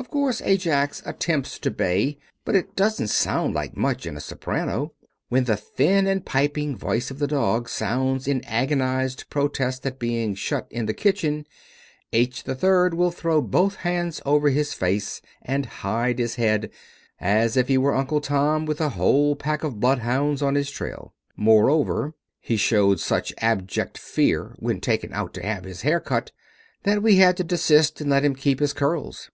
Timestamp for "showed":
22.56-22.98